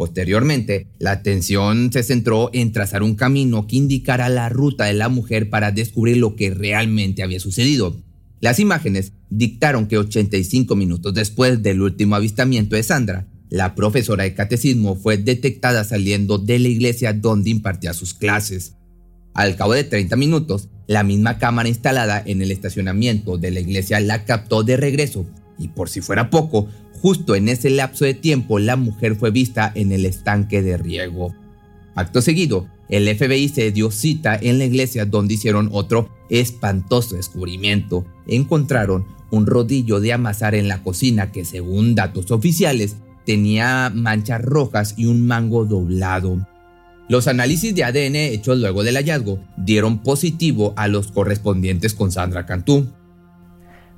Posteriormente, 0.00 0.86
la 0.98 1.10
atención 1.10 1.92
se 1.92 2.02
centró 2.02 2.48
en 2.54 2.72
trazar 2.72 3.02
un 3.02 3.16
camino 3.16 3.66
que 3.66 3.76
indicara 3.76 4.30
la 4.30 4.48
ruta 4.48 4.86
de 4.86 4.94
la 4.94 5.10
mujer 5.10 5.50
para 5.50 5.72
descubrir 5.72 6.16
lo 6.16 6.36
que 6.36 6.48
realmente 6.48 7.22
había 7.22 7.38
sucedido. 7.38 8.02
Las 8.40 8.60
imágenes 8.60 9.12
dictaron 9.28 9.88
que 9.88 9.98
85 9.98 10.74
minutos 10.74 11.12
después 11.12 11.62
del 11.62 11.82
último 11.82 12.16
avistamiento 12.16 12.76
de 12.76 12.82
Sandra, 12.82 13.28
la 13.50 13.74
profesora 13.74 14.24
de 14.24 14.32
catecismo 14.32 14.96
fue 14.96 15.18
detectada 15.18 15.84
saliendo 15.84 16.38
de 16.38 16.58
la 16.60 16.68
iglesia 16.68 17.12
donde 17.12 17.50
impartía 17.50 17.92
sus 17.92 18.14
clases. 18.14 18.76
Al 19.34 19.54
cabo 19.54 19.74
de 19.74 19.84
30 19.84 20.16
minutos, 20.16 20.70
la 20.86 21.02
misma 21.02 21.36
cámara 21.36 21.68
instalada 21.68 22.22
en 22.24 22.40
el 22.40 22.52
estacionamiento 22.52 23.36
de 23.36 23.50
la 23.50 23.60
iglesia 23.60 24.00
la 24.00 24.24
captó 24.24 24.62
de 24.62 24.78
regreso 24.78 25.26
y 25.60 25.68
por 25.68 25.88
si 25.88 26.00
fuera 26.00 26.30
poco, 26.30 26.66
Justo 27.02 27.34
en 27.34 27.48
ese 27.48 27.70
lapso 27.70 28.04
de 28.04 28.14
tiempo, 28.14 28.58
la 28.58 28.76
mujer 28.76 29.16
fue 29.16 29.30
vista 29.30 29.72
en 29.74 29.90
el 29.90 30.04
estanque 30.04 30.62
de 30.62 30.76
riego. 30.76 31.34
Acto 31.94 32.20
seguido, 32.20 32.68
el 32.90 33.08
FBI 33.16 33.48
se 33.48 33.72
dio 33.72 33.90
cita 33.90 34.36
en 34.36 34.58
la 34.58 34.66
iglesia 34.66 35.06
donde 35.06 35.34
hicieron 35.34 35.70
otro 35.72 36.10
espantoso 36.28 37.16
descubrimiento. 37.16 38.04
Encontraron 38.26 39.06
un 39.30 39.46
rodillo 39.46 40.00
de 40.00 40.12
amasar 40.12 40.54
en 40.54 40.68
la 40.68 40.82
cocina 40.82 41.32
que 41.32 41.44
según 41.44 41.94
datos 41.94 42.30
oficiales 42.30 42.96
tenía 43.24 43.90
manchas 43.94 44.42
rojas 44.42 44.94
y 44.98 45.06
un 45.06 45.26
mango 45.26 45.64
doblado. 45.64 46.46
Los 47.08 47.28
análisis 47.28 47.74
de 47.74 47.84
ADN 47.84 48.16
hechos 48.16 48.58
luego 48.58 48.84
del 48.84 48.96
hallazgo 48.96 49.42
dieron 49.56 50.02
positivo 50.02 50.74
a 50.76 50.86
los 50.86 51.10
correspondientes 51.10 51.94
con 51.94 52.12
Sandra 52.12 52.44
Cantú. 52.44 52.88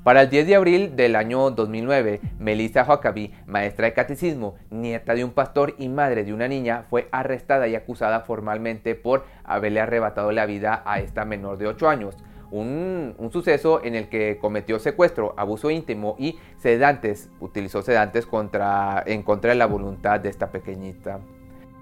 Para 0.03 0.23
el 0.23 0.29
10 0.29 0.47
de 0.47 0.55
abril 0.55 0.95
del 0.97 1.15
año 1.15 1.49
2009, 1.51 2.19
Melissa 2.37 2.83
Huckabee, 2.83 3.31
maestra 3.47 3.85
de 3.85 3.93
catecismo, 3.93 4.55
nieta 4.69 5.13
de 5.13 5.23
un 5.23 5.31
pastor 5.31 5.75
y 5.79 5.87
madre 5.87 6.25
de 6.25 6.33
una 6.33 6.49
niña, 6.49 6.85
fue 6.89 7.07
arrestada 7.13 7.69
y 7.69 7.75
acusada 7.75 8.19
formalmente 8.19 8.95
por 8.95 9.25
haberle 9.45 9.79
arrebatado 9.79 10.33
la 10.33 10.45
vida 10.45 10.83
a 10.85 10.99
esta 10.99 11.23
menor 11.23 11.57
de 11.57 11.67
8 11.67 11.87
años. 11.87 12.15
Un, 12.51 13.15
suceso 13.31 13.81
en 13.83 13.95
el 13.95 14.09
que 14.09 14.37
cometió 14.41 14.77
secuestro, 14.77 15.33
abuso 15.37 15.71
íntimo 15.71 16.17
y 16.19 16.35
sedantes, 16.57 17.29
utilizó 17.39 17.81
sedantes 17.81 18.25
contra, 18.25 19.03
en 19.07 19.23
contra 19.23 19.51
de 19.51 19.55
la 19.55 19.67
voluntad 19.67 20.19
de 20.19 20.29
esta 20.29 20.51
pequeñita. 20.51 21.21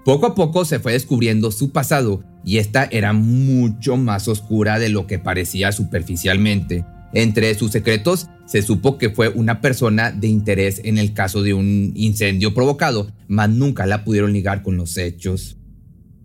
Poco 0.04 0.26
a 0.26 0.34
poco 0.36 0.64
se 0.64 0.78
fue 0.78 0.92
descubriendo 0.92 1.50
su 1.50 1.72
pasado 1.72 2.22
y 2.44 2.58
esta 2.58 2.84
era 2.84 3.12
mucho 3.12 3.96
más 3.96 4.28
oscura 4.28 4.78
de 4.78 4.90
lo 4.90 5.08
que 5.08 5.18
parecía 5.18 5.72
superficialmente. 5.72 6.84
Entre 7.14 7.54
sus 7.54 7.72
secretos, 7.72 8.28
se 8.46 8.62
supo 8.62 8.98
que 8.98 9.10
fue 9.10 9.28
una 9.28 9.60
persona 9.60 10.10
de 10.10 10.28
interés 10.28 10.80
en 10.84 10.98
el 10.98 11.12
caso 11.12 11.42
de 11.42 11.54
un 11.54 11.92
incendio 11.94 12.54
provocado, 12.54 13.12
mas 13.28 13.50
nunca 13.50 13.86
la 13.86 14.04
pudieron 14.04 14.32
ligar 14.32 14.62
con 14.62 14.76
los 14.76 14.96
hechos. 14.96 15.56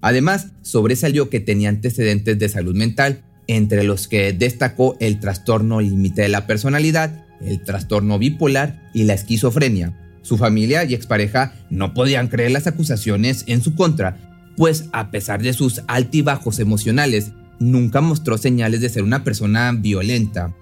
Además, 0.01 0.48
sobresalió 0.62 1.29
que 1.29 1.39
tenía 1.39 1.70
antecedentes 1.70 2.38
de 2.39 2.50
salud 2.50 2.75
mental, 2.75 3.24
entre 3.48 3.84
los 3.84 4.08
que 4.08 4.34
destacó 4.34 4.98
el 5.00 5.20
trastorno 5.20 5.82
límite 5.82 6.24
de 6.24 6.29
la 6.29 6.48
personalidad, 6.48 7.25
el 7.41 7.63
trastorno 7.63 8.20
bipolar 8.20 8.89
y 8.94 9.03
la 9.03 9.13
esquizofrenia. 9.13 9.98
Su 10.22 10.38
familia 10.38 10.84
y 10.84 10.94
expareja 10.94 11.53
no 11.70 11.94
podían 11.94 12.27
creer 12.27 12.51
las 12.51 12.67
acusaciones 12.67 13.46
en 13.48 13.62
su 13.62 13.75
contra, 13.75 14.53
pues 14.58 14.86
a 14.91 15.12
pesar 15.12 15.41
de 15.41 15.53
sus 15.53 15.82
altibajos 15.88 16.60
emocionales, 16.60 17.32
nunca 17.60 18.01
mostró 18.01 18.38
señales 18.38 18.82
de 18.82 18.89
ser 18.89 19.03
una 19.03 19.24
persona 19.24 19.72
violenta. 19.72 20.53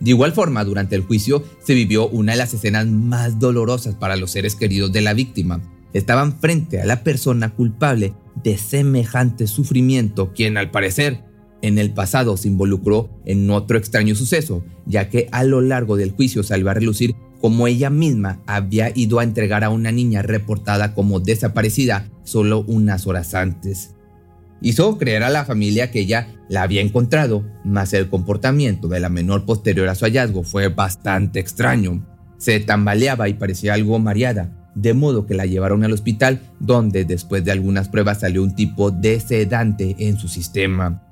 De 0.00 0.10
igual 0.10 0.32
forma, 0.32 0.64
durante 0.64 0.96
el 0.96 1.02
juicio 1.02 1.44
se 1.62 1.74
vivió 1.74 2.08
una 2.08 2.32
de 2.32 2.38
las 2.38 2.54
escenas 2.54 2.86
más 2.86 3.38
dolorosas 3.38 3.94
para 3.94 4.16
los 4.16 4.30
seres 4.30 4.56
queridos 4.56 4.92
de 4.92 5.02
la 5.02 5.14
víctima. 5.14 5.60
Estaban 5.92 6.38
frente 6.38 6.80
a 6.80 6.86
la 6.86 7.04
persona 7.04 7.50
culpable 7.50 8.14
de 8.42 8.56
semejante 8.56 9.46
sufrimiento, 9.46 10.32
quien 10.32 10.56
al 10.56 10.70
parecer 10.70 11.24
en 11.62 11.78
el 11.78 11.92
pasado 11.92 12.36
se 12.36 12.48
involucró 12.48 13.10
en 13.26 13.50
otro 13.50 13.76
extraño 13.76 14.14
suceso, 14.14 14.64
ya 14.86 15.10
que 15.10 15.28
a 15.32 15.44
lo 15.44 15.60
largo 15.60 15.96
del 15.96 16.12
juicio 16.12 16.42
salió 16.42 16.70
a 16.70 16.74
relucir 16.74 17.14
como 17.40 17.66
ella 17.66 17.90
misma 17.90 18.42
había 18.46 18.92
ido 18.94 19.18
a 19.18 19.24
entregar 19.24 19.64
a 19.64 19.70
una 19.70 19.92
niña 19.92 20.22
reportada 20.22 20.94
como 20.94 21.20
desaparecida 21.20 22.10
solo 22.22 22.64
unas 22.66 23.06
horas 23.06 23.34
antes. 23.34 23.94
Hizo 24.62 24.98
creer 24.98 25.22
a 25.22 25.30
la 25.30 25.44
familia 25.44 25.90
que 25.90 26.00
ella 26.00 26.28
la 26.48 26.62
había 26.62 26.82
encontrado, 26.82 27.44
mas 27.64 27.92
el 27.94 28.10
comportamiento 28.10 28.88
de 28.88 29.00
la 29.00 29.08
menor 29.08 29.46
posterior 29.46 29.88
a 29.88 29.94
su 29.94 30.04
hallazgo 30.04 30.42
fue 30.42 30.68
bastante 30.68 31.40
extraño. 31.40 32.06
Se 32.38 32.60
tambaleaba 32.60 33.28
y 33.28 33.34
parecía 33.34 33.74
algo 33.74 33.98
mareada, 33.98 34.70
de 34.74 34.94
modo 34.94 35.26
que 35.26 35.34
la 35.34 35.46
llevaron 35.46 35.84
al 35.84 35.92
hospital, 35.92 36.40
donde 36.58 37.04
después 37.04 37.44
de 37.44 37.52
algunas 37.52 37.88
pruebas 37.88 38.20
salió 38.20 38.42
un 38.42 38.54
tipo 38.54 38.90
de 38.90 39.18
sedante 39.20 39.96
en 39.98 40.18
su 40.18 40.28
sistema. 40.28 41.06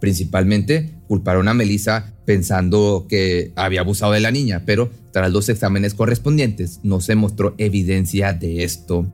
Principalmente 0.00 0.94
culparon 1.06 1.48
a 1.48 1.54
Melissa 1.54 2.12
pensando 2.24 3.06
que 3.08 3.52
había 3.56 3.80
abusado 3.80 4.12
de 4.12 4.20
la 4.20 4.30
niña, 4.30 4.62
pero 4.64 4.90
tras 5.12 5.32
los 5.32 5.48
exámenes 5.48 5.94
correspondientes 5.94 6.80
no 6.82 7.00
se 7.00 7.14
mostró 7.14 7.54
evidencia 7.58 8.32
de 8.32 8.64
esto. 8.64 9.12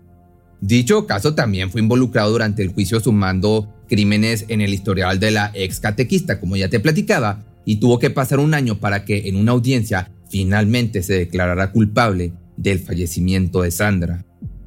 Dicho 0.66 1.06
caso 1.06 1.34
también 1.34 1.70
fue 1.70 1.82
involucrado 1.82 2.30
durante 2.30 2.62
el 2.62 2.72
juicio 2.72 2.98
sumando 2.98 3.68
crímenes 3.86 4.46
en 4.48 4.62
el 4.62 4.72
historial 4.72 5.20
de 5.20 5.30
la 5.30 5.50
ex 5.52 5.78
catequista, 5.78 6.40
como 6.40 6.56
ya 6.56 6.70
te 6.70 6.80
platicaba, 6.80 7.44
y 7.66 7.76
tuvo 7.76 7.98
que 7.98 8.08
pasar 8.08 8.38
un 8.38 8.54
año 8.54 8.80
para 8.80 9.04
que 9.04 9.28
en 9.28 9.36
una 9.36 9.52
audiencia 9.52 10.10
finalmente 10.30 11.02
se 11.02 11.12
declarara 11.18 11.70
culpable 11.70 12.32
del 12.56 12.78
fallecimiento 12.78 13.60
de 13.60 13.72
Sandra. 13.72 14.24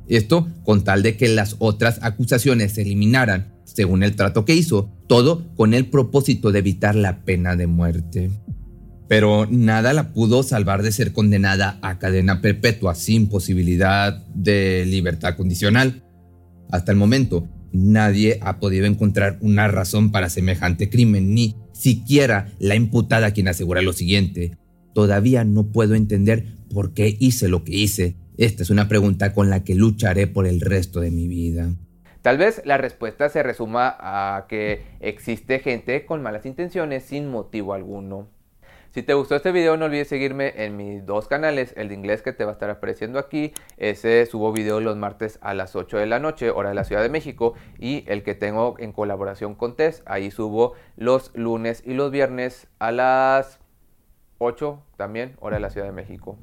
Esto 0.08 0.48
con 0.63 0.84
tal 0.84 1.01
de 1.01 1.18
que 1.18 1.30
las 1.30 1.56
otras 1.58 1.98
acusaciones 2.04 2.74
se 2.74 2.84
eliminaran 2.84 3.56
según 3.63 4.04
el 4.04 4.16
trato 4.16 4.46
que 4.46 4.54
hizo, 4.54 4.92
todo 5.08 5.48
con 5.56 5.74
el 5.74 5.88
propósito 5.88 6.51
de 6.51 6.60
evitar 6.60 6.94
la 6.94 7.24
pena 7.25 7.56
de 7.56 7.66
muerte. 7.66 8.30
Pero 9.08 9.48
nada 9.50 9.94
la 9.94 10.12
pudo 10.14 10.44
salvar 10.44 10.84
de 10.84 10.92
ser 10.92 11.14
condenada 11.14 11.80
a 11.82 11.98
cadena 11.98 12.42
perpetua 12.42 12.96
sin 12.96 13.30
posibilidad 13.30 14.26
de 14.28 14.86
libertad 14.86 15.36
condicional. 15.38 16.04
Hasta 16.72 16.92
el 16.92 16.98
momento, 16.98 17.48
nadie 17.72 18.40
ha 18.42 18.60
podido 18.60 18.86
encontrar 18.86 19.38
una 19.42 19.68
razón 19.68 20.12
para 20.12 20.30
semejante 20.30 20.90
crimen, 20.90 21.34
ni 21.34 21.56
siquiera 21.72 22.52
la 22.60 22.76
imputada 22.76 23.32
quien 23.32 23.48
asegura 23.48 23.82
lo 23.82 23.94
siguiente. 23.94 24.58
Todavía 24.94 25.44
no 25.46 25.72
puedo 25.72 25.96
entender 25.96 26.58
por 26.74 26.94
qué 26.94 27.16
hice 27.20 27.48
lo 27.48 27.64
que 27.64 27.76
hice. 27.76 28.18
Esta 28.38 28.64
es 28.64 28.70
una 28.70 28.88
pregunta 28.88 29.34
con 29.34 29.50
la 29.50 29.64
que 29.64 29.76
lucharé 29.76 30.28
por 30.28 30.48
el 30.48 30.60
resto 30.60 31.00
de 31.00 31.12
mi 31.12 31.28
vida. 31.28 31.70
Tal 32.22 32.38
vez 32.38 32.62
la 32.66 32.78
respuesta 32.78 33.30
se 33.30 33.42
resuma 33.42 33.96
a 34.00 34.48
que 34.50 34.82
existe 35.00 35.60
gente 35.60 36.06
con 36.06 36.22
malas 36.22 36.46
intenciones 36.46 37.04
sin 37.04 37.30
motivo 37.30 37.74
alguno. 37.74 38.28
Si 38.98 39.04
te 39.04 39.13
gustó 39.13 39.36
este 39.36 39.51
video 39.51 39.77
no 39.77 39.86
olvides 39.86 40.08
seguirme 40.08 40.54
en 40.56 40.75
mis 40.75 41.06
dos 41.06 41.27
canales, 41.27 41.72
el 41.77 41.89
de 41.89 41.94
inglés 41.94 42.24
que 42.24 42.34
te 42.34 42.46
va 42.46 42.50
a 42.50 42.54
estar 42.54 42.72
apareciendo 42.72 43.20
aquí, 43.20 43.54
ese 43.77 44.25
subo 44.25 44.51
video 44.51 44.80
los 44.80 44.98
martes 44.98 45.38
a 45.44 45.54
las 45.54 45.75
8 45.75 45.98
de 45.98 46.08
la 46.08 46.18
noche, 46.18 46.50
hora 46.50 46.70
de 46.70 46.74
la 46.74 46.84
Ciudad 46.84 47.04
de 47.04 47.10
México, 47.10 47.54
y 47.77 48.06
el 48.08 48.24
que 48.24 48.34
tengo 48.34 48.74
en 48.80 48.92
colaboración 48.94 49.54
con 49.54 49.75
Tess, 49.75 50.01
ahí 50.08 50.32
subo 50.32 50.74
los 50.96 51.30
lunes 51.36 51.84
y 51.86 51.94
los 51.94 52.10
viernes 52.10 52.70
a 52.80 52.92
las 52.92 53.60
8 54.39 54.82
también, 54.98 55.36
hora 55.42 55.58
de 55.58 55.62
la 55.62 55.70
Ciudad 55.70 55.86
de 55.86 55.94
México. 55.94 56.39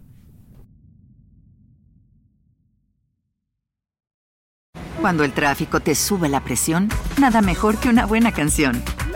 Cuando 5.01 5.25
el 5.25 5.33
tráfico 5.33 5.81
te 5.81 5.97
sube 5.97 6.29
la 6.29 6.45
presión, 6.45 6.89
nada 7.21 7.43
mejor 7.43 7.79
que 7.79 7.89
una 7.89 8.07
buena 8.07 8.31
canción. 8.31 8.81